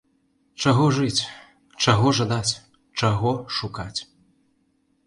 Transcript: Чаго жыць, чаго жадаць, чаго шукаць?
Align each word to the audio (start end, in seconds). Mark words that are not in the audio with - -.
Чаго 0.63 0.85
жыць, 0.99 1.27
чаго 1.85 2.15
жадаць, 2.21 2.53
чаго 3.03 3.39
шукаць? 3.61 3.97